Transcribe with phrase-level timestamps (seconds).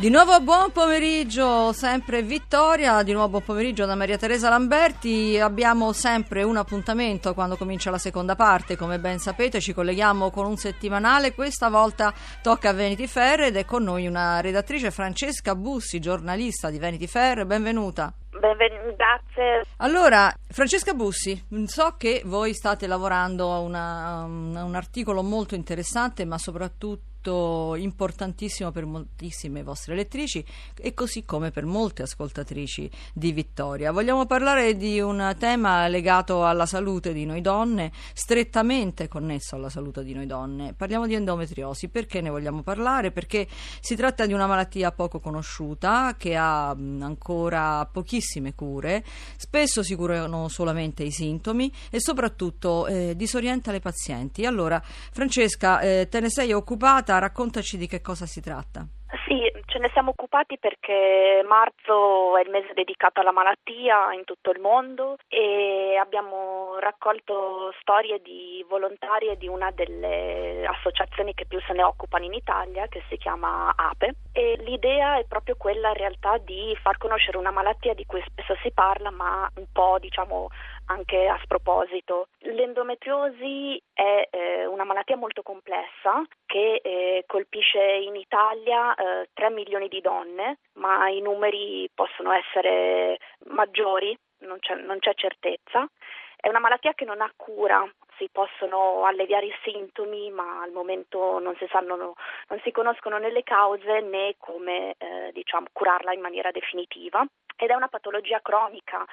[0.00, 5.38] Di nuovo buon pomeriggio, sempre Vittoria, di nuovo buon pomeriggio da Maria Teresa Lamberti.
[5.38, 10.46] Abbiamo sempre un appuntamento quando comincia la seconda parte, come ben sapete ci colleghiamo con
[10.46, 15.54] un settimanale, questa volta tocca a Vanity Fair ed è con noi una redattrice Francesca
[15.54, 18.10] Bussi, giornalista di Vanity Fair, benvenuta.
[18.30, 19.66] Grazie.
[19.76, 26.24] Allora, Francesca Bussi, so che voi state lavorando a, una, a un articolo molto interessante,
[26.24, 30.44] ma soprattutto importantissimo per moltissime vostre lettrici
[30.76, 33.92] e così come per molte ascoltatrici di Vittoria.
[33.92, 40.02] Vogliamo parlare di un tema legato alla salute di noi donne, strettamente connesso alla salute
[40.02, 40.72] di noi donne.
[40.72, 41.88] Parliamo di endometriosi.
[41.88, 43.10] Perché ne vogliamo parlare?
[43.10, 43.46] Perché
[43.80, 49.04] si tratta di una malattia poco conosciuta che ha ancora pochissime cure,
[49.36, 54.46] spesso si curano solamente i sintomi e soprattutto eh, disorienta le pazienti.
[54.46, 58.86] Allora, Francesca, eh, te ne sei occupata puntata, raccontaci di che cosa si tratta.
[59.26, 64.50] Sì, ce ne siamo occupati perché marzo è il mese dedicato alla malattia in tutto
[64.50, 71.72] il mondo e abbiamo raccolto storie di volontarie di una delle associazioni che più se
[71.72, 74.14] ne occupano in Italia, che si chiama APE.
[74.32, 78.54] E l'idea è proprio quella in realtà di far conoscere una malattia di cui spesso
[78.62, 80.48] si parla, ma un po' diciamo
[80.90, 82.26] anche a sproposito.
[82.40, 89.88] L'endometriosi è eh, una malattia molto complessa che eh, colpisce in Italia eh, 3 milioni
[89.88, 95.88] di donne, ma i numeri possono essere maggiori, non c'è, non c'è certezza.
[96.36, 101.38] È una malattia che non ha cura, si possono alleviare i sintomi, ma al momento
[101.38, 106.20] non si, sanno, non si conoscono né le cause né come eh, diciamo, curarla in
[106.20, 107.24] maniera definitiva
[107.60, 109.04] ed è una patologia cronica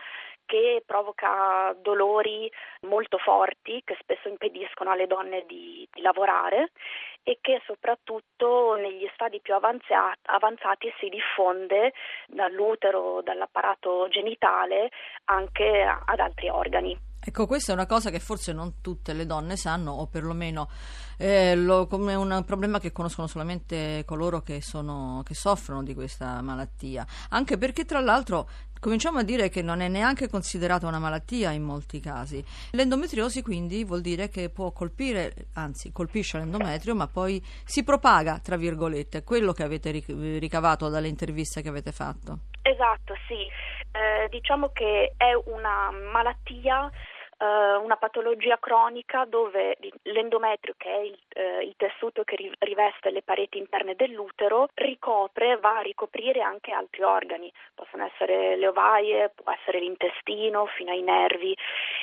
[0.48, 6.72] che provoca dolori molto forti che spesso impediscono alle donne di, di lavorare
[7.22, 11.92] e che soprattutto negli stadi più avanzati, avanzati si diffonde
[12.28, 14.90] dall'utero, dall'apparato genitale
[15.26, 16.98] anche ad altri organi.
[17.28, 20.70] Ecco, questa è una cosa che forse non tutte le donne sanno, o perlomeno
[21.18, 26.42] eh, lo, come un problema che conoscono solamente coloro che, sono, che soffrono di questa
[26.42, 27.06] malattia.
[27.32, 28.48] Anche perché, tra l'altro,
[28.80, 32.44] cominciamo a dire che non è neanche considerata una malattia in molti casi.
[32.72, 38.58] L'endometriosi quindi vuol dire che può colpire, anzi colpisce l'endometrio, ma poi si propaga, tra
[38.58, 39.92] virgolette, quello che avete
[40.40, 42.40] ricavato dalle interviste che avete fatto.
[42.62, 43.48] Esatto, sì.
[43.92, 46.92] Eh, diciamo che è una malattia
[47.38, 53.22] eh, una patologia cronica dove l'endometrio, che è il, eh, il, tessuto che riveste le
[53.22, 59.52] pareti interne dell'utero, ricopre, va a ricoprire anche altri organi, possono essere le ovaie, può
[59.52, 61.56] essere l'intestino, fino ai nervi.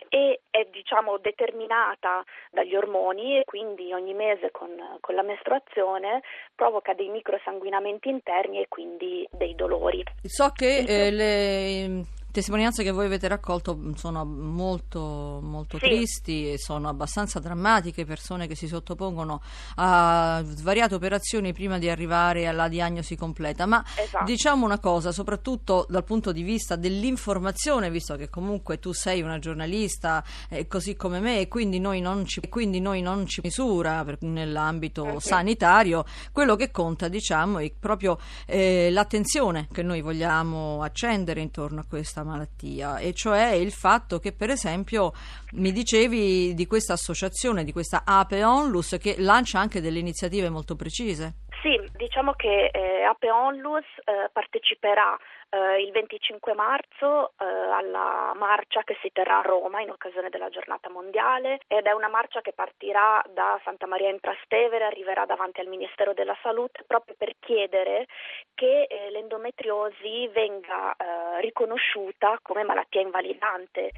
[0.09, 6.23] E è diciamo determinata dagli ormoni e quindi ogni mese con, con la mestruazione
[6.55, 10.05] provoca dei microsanguinamenti interni e quindi dei dolori.
[10.23, 15.84] So che eh, le testimonianze che voi avete raccolto sono molto, molto sì.
[15.84, 19.41] tristi e sono abbastanza drammatiche, persone che si sottopongono
[19.77, 23.67] a svariate operazioni prima di arrivare alla diagnosi completa.
[23.67, 24.25] Ma esatto.
[24.25, 29.39] diciamo una cosa, soprattutto dal punto di vista dell'informazione, visto che comunque tu sei una
[29.39, 34.03] giornalista eh, così come me e quindi noi non ci, quindi noi non ci misura
[34.03, 35.21] per, nell'ambito okay.
[35.21, 41.84] sanitario, quello che conta diciamo è proprio eh, l'attenzione che noi vogliamo accendere intorno a
[41.89, 45.12] questa malattia, e cioè il fatto che per esempio
[45.53, 50.75] mi dicevi di questa associazione, di questa Ape Onlus che lancia anche delle iniziative molto
[50.75, 51.43] precise.
[51.62, 55.17] Sì, diciamo che eh, Ape Onlus eh, parteciperà
[55.49, 60.50] eh, il 25 marzo eh, alla marcia che si terrà a Roma in occasione della
[60.50, 65.61] giornata mondiale ed è una marcia che partirà da Santa Maria in Trastevere, arriverà davanti
[65.61, 68.06] al Ministero della Salute proprio per chiedere
[68.55, 73.93] che eh, l'endometriosi venga eh, riconosciuta come malattia invalidante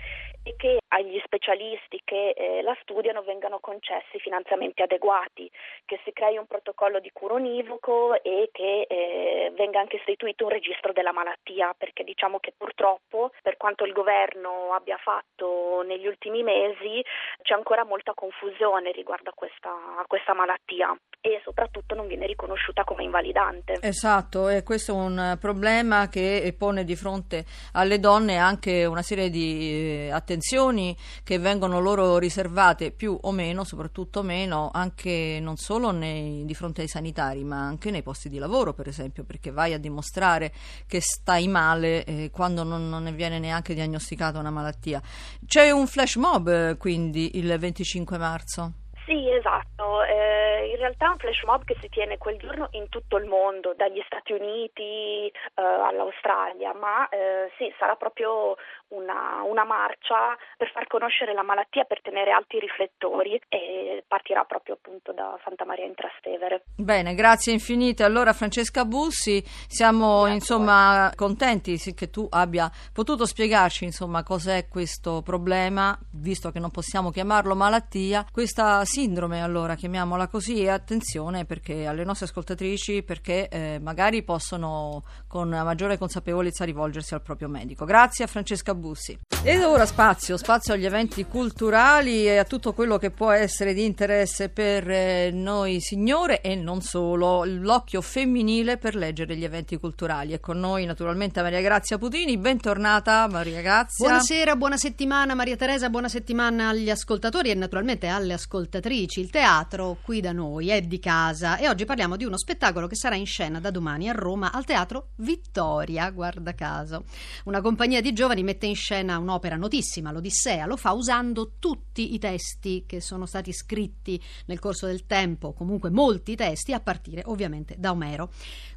[0.56, 5.50] che agli specialisti che eh, la studiano vengano concessi finanziamenti adeguati,
[5.84, 10.50] che si crei un protocollo di cura univoco e che eh, venga anche istituito un
[10.50, 16.42] registro della malattia perché diciamo che purtroppo, per quanto il governo abbia fatto negli ultimi
[16.42, 17.02] mesi,
[17.42, 22.84] c'è ancora molta confusione riguardo a questa, a questa malattia e soprattutto non viene riconosciuta
[22.84, 23.78] come invalidante.
[23.80, 29.28] Esatto, e questo è un problema che pone di fronte alle donne anche una serie
[29.28, 35.90] di eh, attenzioni che vengono loro riservate più o meno, soprattutto meno, anche non solo
[35.90, 39.72] nei, di fronte ai sanitari, ma anche nei posti di lavoro, per esempio, perché vai
[39.72, 40.52] a dimostrare
[40.86, 45.02] che stai male eh, quando non, non ne viene neanche diagnosticata una malattia.
[45.44, 48.72] C'è un flash mob eh, quindi il 25 marzo.
[49.06, 50.02] Sì, esatto.
[50.02, 53.26] Eh, in realtà è un flash mob che si tiene quel giorno in tutto il
[53.26, 58.56] mondo, dagli Stati Uniti eh, all'Australia, ma eh, sì, sarà proprio
[58.88, 64.44] una, una, marcia per far conoscere la malattia, per tenere alti i riflettori e partirà
[64.44, 66.64] proprio appunto da Santa Maria in Trastevere.
[66.76, 68.02] Bene, grazie infinite.
[68.02, 75.22] Allora Francesca Bussi, siamo grazie insomma contenti che tu abbia potuto spiegarci insomma cos'è questo
[75.22, 81.84] problema, visto che non possiamo chiamarlo malattia, questa sindrome allora chiamiamola così e attenzione perché
[81.84, 87.84] alle nostre ascoltatrici perché eh, magari possono con maggiore consapevolezza rivolgersi al proprio medico.
[87.84, 89.18] Grazie a Francesca Bussi.
[89.42, 93.84] Ed ora spazio, spazio agli eventi culturali e a tutto quello che può essere di
[93.84, 100.32] interesse per eh, noi signore e non solo, l'occhio femminile per leggere gli eventi culturali.
[100.32, 104.06] E con noi naturalmente Maria Grazia Putini, bentornata Maria Grazia.
[104.06, 109.30] Buonasera, buona settimana Maria Teresa, buona settimana agli ascoltatori e naturalmente alle ascoltatrici ascoltatrici, il
[109.30, 113.16] teatro qui da noi è di casa e oggi parliamo di uno spettacolo che sarà
[113.16, 117.04] in scena da domani a Roma al Teatro Vittoria, guarda caso.
[117.44, 122.18] Una compagnia di giovani mette in scena un'opera notissima, l'Odissea, lo fa usando tutti i
[122.18, 127.74] testi che sono stati scritti nel corso del tempo, comunque molti testi, a partire ovviamente
[127.78, 128.30] da Omero.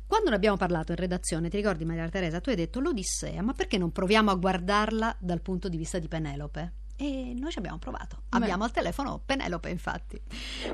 [0.06, 3.54] Quando ne abbiamo parlato in redazione, ti ricordi Maria Teresa, tu hai detto l'Odissea, ma
[3.54, 6.79] perché non proviamo a guardarla dal punto di vista di Penelope?
[7.02, 8.18] E noi ci abbiamo provato.
[8.30, 8.38] Beh.
[8.38, 10.20] Abbiamo al telefono Penelope, infatti.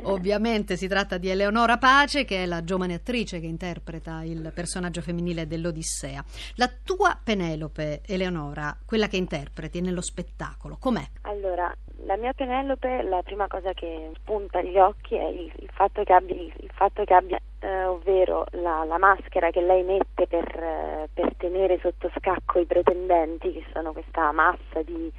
[0.04, 5.02] Ovviamente si tratta di Eleonora Pace, che è la giovane attrice che interpreta il personaggio
[5.02, 6.24] femminile dell'Odissea.
[6.56, 11.06] La tua Penelope, Eleonora, quella che interpreti nello spettacolo, com'è?
[11.22, 11.72] Allora,
[12.06, 16.14] la mia Penelope, la prima cosa che spunta agli occhi è il, il fatto che
[16.14, 21.10] abbia, il fatto che abbia eh, ovvero la, la, maschera che lei mette per, eh,
[21.14, 25.12] per tenere sotto scacco i pretendenti, che sono questa massa di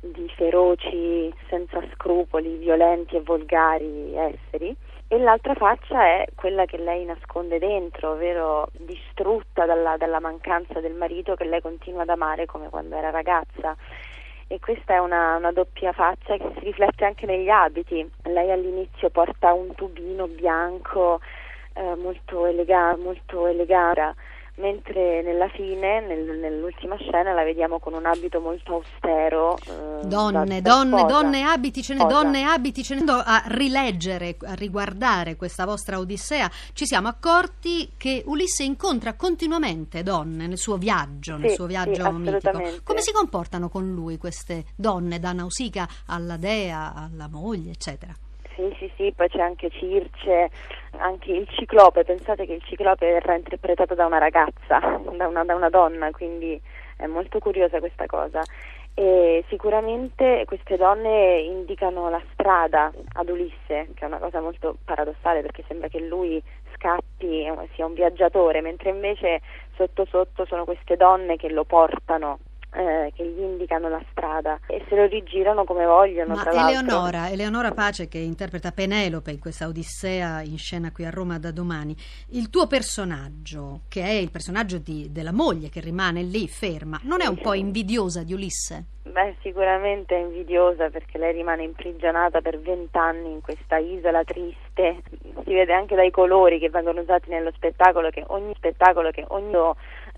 [0.00, 4.76] di feroci, senza scrupoli, violenti e volgari esseri
[5.12, 10.94] e l'altra faccia è quella che lei nasconde dentro, ovvero distrutta dalla, dalla, mancanza del
[10.94, 13.76] marito che lei continua ad amare come quando era ragazza.
[14.46, 18.08] E questa è una, una doppia faccia che si riflette anche negli abiti.
[18.22, 21.18] Lei all'inizio porta un tubino bianco
[21.74, 24.14] eh, molto, elega- molto elegante
[24.60, 29.56] mentre nella fine, nel, nell'ultima scena, la vediamo con un abito molto austero.
[29.56, 34.54] Eh, donne, da, donne, donne, abiti, ce ne donne, abiti, ce ne a rileggere, a
[34.54, 41.36] riguardare questa vostra Odissea, ci siamo accorti che Ulisse incontra continuamente donne nel suo viaggio,
[41.36, 42.62] nel sì, suo viaggio sì, mitico.
[42.84, 48.14] Come si comportano con lui queste donne, da Nausicaa alla dea, alla moglie, eccetera?
[48.96, 50.50] Sì, poi c'è anche Circe,
[50.98, 55.54] anche il ciclope, pensate che il ciclope verrà interpretato da una ragazza, da una, da
[55.54, 56.60] una donna, quindi
[56.96, 58.42] è molto curiosa questa cosa.
[58.92, 65.40] E sicuramente queste donne indicano la strada ad Ulisse, che è una cosa molto paradossale
[65.40, 66.42] perché sembra che lui
[66.74, 69.40] scappi, sia un viaggiatore, mentre invece
[69.76, 72.40] sotto sotto sono queste donne che lo portano
[72.72, 76.34] eh, che gli indicano la strada e se lo rigirano come vogliono.
[76.34, 81.38] Ma Eleonora, Eleonora Pace che interpreta Penelope in questa Odissea in scena qui a Roma
[81.38, 81.96] da domani,
[82.30, 87.20] il tuo personaggio, che è il personaggio di, della moglie che rimane lì ferma, non
[87.20, 88.84] è un po' invidiosa di Ulisse?
[89.10, 95.02] Beh, sicuramente è invidiosa perché lei rimane imprigionata per vent'anni in questa isola triste.
[95.44, 99.56] Si vede anche dai colori che vengono usati nello spettacolo che ogni spettacolo che ogni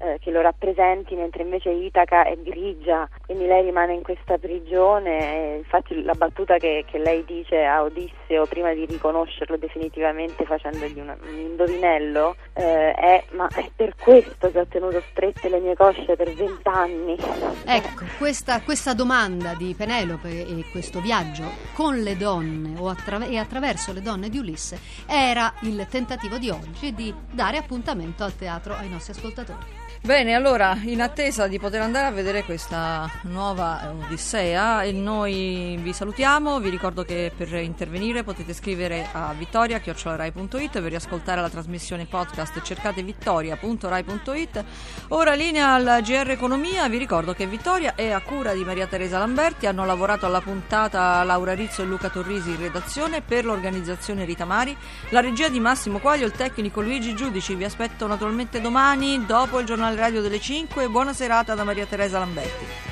[0.03, 5.57] eh, che lo rappresenti, mentre invece Itaca è grigia, quindi lei rimane in questa prigione.
[5.59, 11.17] infatti la battuta che, che, lei dice a Odisseo prima di riconoscerlo definitivamente facendogli una,
[11.23, 16.17] un indovinello eh, è ma è per questo che ho tenuto strette le mie cosce
[16.17, 17.17] per vent'anni.
[17.65, 21.45] Ecco, questa, questa, domanda di Penelope e questo viaggio
[21.75, 26.93] con le donne attra- e attraverso le donne di Ulisse era il tentativo di oggi
[26.93, 29.83] di dare appuntamento al teatro ai nostri ascoltatori.
[30.05, 36.59] Bene, allora, in attesa di poter andare a vedere questa nuova Odissea, noi vi salutiamo,
[36.59, 43.05] vi ricordo che per intervenire potete scrivere a vittoria.rai.it per riascoltare la trasmissione podcast cercate
[43.05, 44.65] vittoria.rai.it.
[45.11, 49.19] Ora linea al GR Economia, vi ricordo che Vittoria è a cura di Maria Teresa
[49.19, 54.47] Lamberti, hanno lavorato alla puntata Laura Rizzo e Luca Torrisi in redazione per l'organizzazione Rita
[54.47, 54.77] Mari,
[55.11, 59.65] la regia di Massimo Quaglio, il tecnico Luigi Giudici, vi aspetto naturalmente domani dopo il
[59.67, 60.89] giornale radio delle 5.
[60.89, 62.92] Buona serata da Maria Teresa Lamberti.